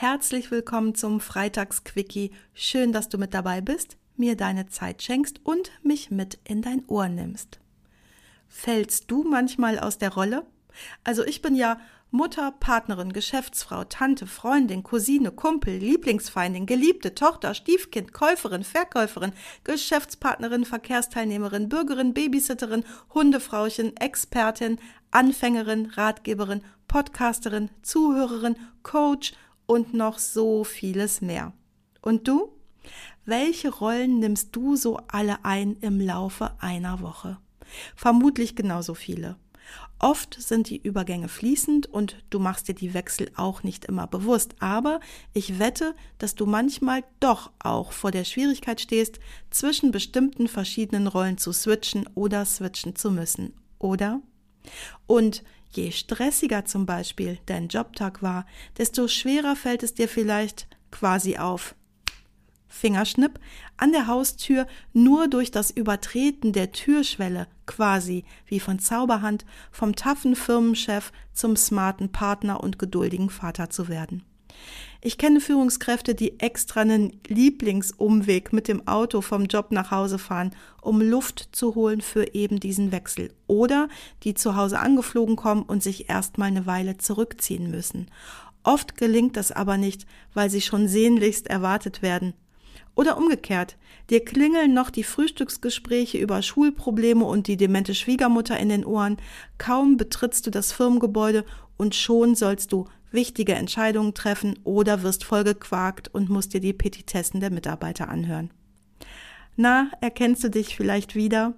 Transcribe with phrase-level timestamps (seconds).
[0.00, 2.30] herzlich willkommen zum Freitagsquickie.
[2.54, 6.84] Schön, dass du mit dabei bist, mir deine Zeit schenkst und mich mit in dein
[6.86, 7.58] Ohr nimmst.
[8.46, 10.46] Fällst du manchmal aus der Rolle?
[11.02, 11.80] Also ich bin ja
[12.12, 19.32] Mutter, Partnerin, Geschäftsfrau, Tante, Freundin, Cousine, Kumpel, Lieblingsfeindin, Geliebte, Tochter, Stiefkind, Käuferin, Verkäuferin,
[19.64, 24.78] Geschäftspartnerin, Verkehrsteilnehmerin, Bürgerin, Babysitterin, Hundefrauchen, Expertin,
[25.10, 29.32] Anfängerin, Ratgeberin, Podcasterin, Zuhörerin, Coach
[29.68, 31.52] und noch so vieles mehr.
[32.02, 32.52] Und du?
[33.24, 37.36] Welche Rollen nimmst du so alle ein im Laufe einer Woche?
[37.94, 39.36] Vermutlich genauso viele.
[39.98, 44.54] Oft sind die Übergänge fließend und du machst dir die Wechsel auch nicht immer bewusst,
[44.60, 45.00] aber
[45.34, 49.18] ich wette, dass du manchmal doch auch vor der Schwierigkeit stehst,
[49.50, 54.22] zwischen bestimmten verschiedenen Rollen zu switchen oder switchen zu müssen, oder?
[55.06, 61.38] Und je stressiger zum Beispiel dein Jobtag war, desto schwerer fällt es dir vielleicht quasi
[61.38, 61.74] auf.
[62.68, 63.40] Fingerschnipp
[63.76, 70.36] an der Haustür nur durch das Übertreten der Türschwelle quasi wie von Zauberhand vom taffen
[70.36, 74.22] Firmenchef zum smarten Partner und geduldigen Vater zu werden.
[75.00, 80.50] Ich kenne Führungskräfte, die extra einen Lieblingsumweg mit dem Auto vom Job nach Hause fahren,
[80.82, 83.32] um Luft zu holen für eben diesen Wechsel.
[83.46, 83.88] Oder
[84.24, 88.10] die zu Hause angeflogen kommen und sich erstmal eine Weile zurückziehen müssen.
[88.64, 90.04] Oft gelingt das aber nicht,
[90.34, 92.34] weil sie schon sehnlichst erwartet werden.
[92.96, 93.76] Oder umgekehrt,
[94.10, 99.18] dir klingeln noch die Frühstücksgespräche über Schulprobleme und die demente Schwiegermutter in den Ohren,
[99.58, 101.44] kaum betrittst du das Firmengebäude
[101.76, 107.40] und schon sollst du wichtige Entscheidungen treffen oder wirst vollgequakt und musst dir die Petitessen
[107.40, 108.50] der Mitarbeiter anhören.
[109.56, 111.54] Na, erkennst du dich vielleicht wieder?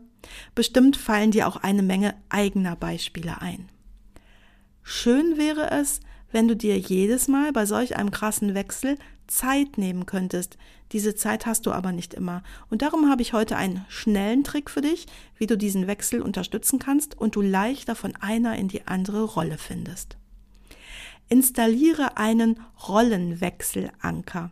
[0.55, 3.69] Bestimmt fallen dir auch eine Menge eigener Beispiele ein.
[4.83, 6.01] Schön wäre es,
[6.33, 8.97] wenn du dir jedes Mal bei solch einem krassen Wechsel
[9.27, 10.59] Zeit nehmen könntest.
[10.93, 12.43] Diese Zeit hast du aber nicht immer.
[12.69, 15.07] Und darum habe ich heute einen schnellen Trick für dich,
[15.37, 19.59] wie du diesen Wechsel unterstützen kannst und du leichter von einer in die andere Rolle
[19.59, 20.17] findest.
[21.31, 24.51] Installiere einen Rollenwechselanker.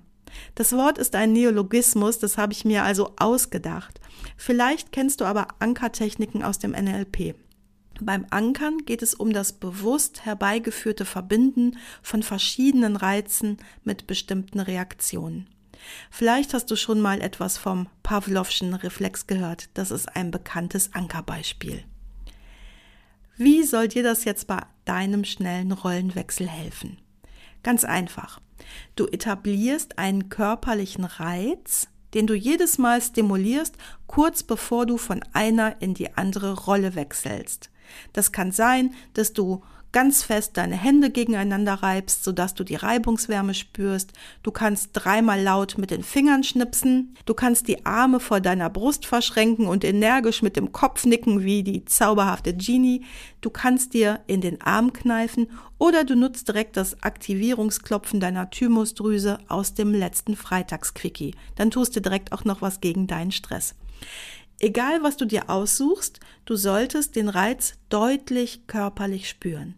[0.54, 4.00] Das Wort ist ein Neologismus, das habe ich mir also ausgedacht.
[4.36, 7.34] Vielleicht kennst du aber Ankertechniken aus dem NLP.
[8.00, 15.48] Beim Ankern geht es um das bewusst herbeigeführte Verbinden von verschiedenen Reizen mit bestimmten Reaktionen.
[16.10, 19.68] Vielleicht hast du schon mal etwas vom Pavlovschen Reflex gehört.
[19.74, 21.82] Das ist ein bekanntes Ankerbeispiel.
[23.40, 26.98] Wie soll dir das jetzt bei deinem schnellen Rollenwechsel helfen?
[27.62, 28.40] Ganz einfach.
[28.96, 33.76] Du etablierst einen körperlichen Reiz, den du jedes Mal stimulierst,
[34.08, 37.70] kurz bevor du von einer in die andere Rolle wechselst.
[38.12, 39.62] Das kann sein, dass du
[39.92, 44.12] ganz fest deine Hände gegeneinander reibst, sodass du die Reibungswärme spürst.
[44.42, 47.14] Du kannst dreimal laut mit den Fingern schnipsen.
[47.24, 51.62] Du kannst die Arme vor deiner Brust verschränken und energisch mit dem Kopf nicken wie
[51.62, 53.04] die zauberhafte Genie.
[53.40, 55.48] Du kannst dir in den Arm kneifen
[55.78, 61.34] oder du nutzt direkt das Aktivierungsklopfen deiner Thymusdrüse aus dem letzten Freitagsquickie.
[61.56, 63.74] Dann tust du direkt auch noch was gegen deinen Stress.
[64.60, 69.76] Egal, was du dir aussuchst, du solltest den Reiz deutlich körperlich spüren.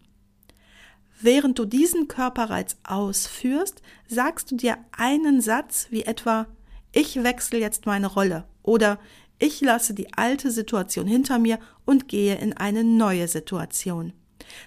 [1.19, 6.47] Während du diesen Körperreiz ausführst, sagst du dir einen Satz wie etwa
[6.91, 8.99] Ich wechsle jetzt meine Rolle oder
[9.37, 14.13] Ich lasse die alte Situation hinter mir und gehe in eine neue Situation.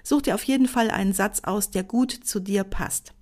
[0.04, 3.15] Such dir auf jeden Fall einen Satz aus, der gut zu dir passt.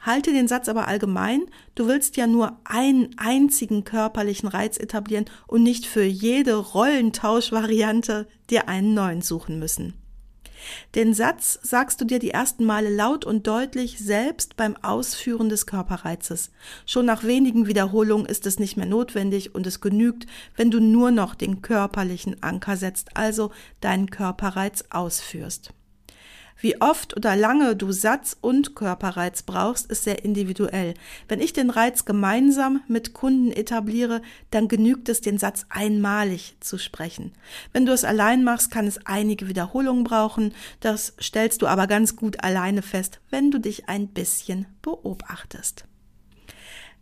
[0.00, 1.42] Halte den Satz aber allgemein,
[1.74, 8.68] du willst ja nur einen einzigen körperlichen Reiz etablieren und nicht für jede Rollentauschvariante dir
[8.68, 9.94] einen neuen suchen müssen.
[10.94, 15.66] Den Satz sagst du dir die ersten Male laut und deutlich selbst beim Ausführen des
[15.66, 16.50] Körperreizes.
[16.86, 20.26] Schon nach wenigen Wiederholungen ist es nicht mehr notwendig und es genügt,
[20.56, 23.50] wenn du nur noch den körperlichen Anker setzt, also
[23.80, 25.72] deinen Körperreiz ausführst.
[26.58, 30.94] Wie oft oder lange du Satz und Körperreiz brauchst, ist sehr individuell.
[31.28, 36.78] Wenn ich den Reiz gemeinsam mit Kunden etabliere, dann genügt es, den Satz einmalig zu
[36.78, 37.32] sprechen.
[37.72, 40.54] Wenn du es allein machst, kann es einige Wiederholungen brauchen.
[40.80, 45.84] Das stellst du aber ganz gut alleine fest, wenn du dich ein bisschen beobachtest.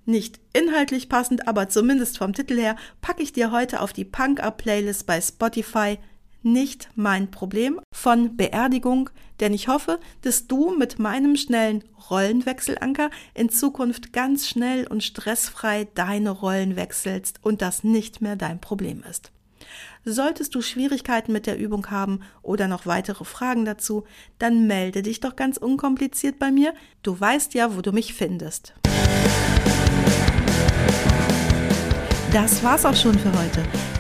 [0.07, 5.07] Nicht inhaltlich passend, aber zumindest vom Titel her packe ich dir heute auf die Punk-Up-Playlist
[5.07, 5.99] bei Spotify
[6.45, 9.11] nicht mein Problem von Beerdigung,
[9.41, 15.89] denn ich hoffe, dass du mit meinem schnellen Rollenwechselanker in Zukunft ganz schnell und stressfrei
[15.95, 19.33] deine Rollen wechselst und das nicht mehr dein Problem ist.
[20.05, 24.05] Solltest du Schwierigkeiten mit der Übung haben oder noch weitere Fragen dazu,
[24.39, 26.75] dann melde dich doch ganz unkompliziert bei mir.
[27.03, 28.75] Du weißt ja, wo du mich findest.
[32.33, 33.63] Das war's auch schon für heute.